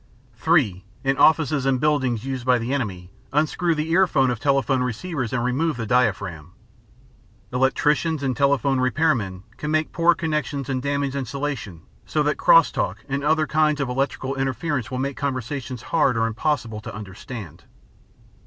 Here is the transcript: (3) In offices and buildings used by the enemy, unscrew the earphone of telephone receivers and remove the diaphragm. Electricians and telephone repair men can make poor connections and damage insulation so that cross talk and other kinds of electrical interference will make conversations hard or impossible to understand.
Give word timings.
(3) 0.33 0.83
In 1.03 1.15
offices 1.19 1.63
and 1.67 1.79
buildings 1.79 2.25
used 2.25 2.43
by 2.43 2.57
the 2.57 2.73
enemy, 2.73 3.11
unscrew 3.31 3.75
the 3.75 3.91
earphone 3.91 4.31
of 4.31 4.39
telephone 4.39 4.81
receivers 4.81 5.31
and 5.31 5.43
remove 5.43 5.77
the 5.77 5.85
diaphragm. 5.85 6.53
Electricians 7.53 8.23
and 8.23 8.35
telephone 8.35 8.79
repair 8.79 9.13
men 9.13 9.43
can 9.57 9.69
make 9.69 9.91
poor 9.91 10.15
connections 10.15 10.69
and 10.69 10.81
damage 10.81 11.13
insulation 11.15 11.83
so 12.07 12.23
that 12.23 12.37
cross 12.39 12.71
talk 12.71 13.05
and 13.07 13.23
other 13.23 13.45
kinds 13.45 13.79
of 13.79 13.89
electrical 13.89 14.33
interference 14.33 14.89
will 14.89 14.97
make 14.97 15.15
conversations 15.17 15.83
hard 15.83 16.17
or 16.17 16.25
impossible 16.25 16.81
to 16.81 16.91
understand. 16.95 17.65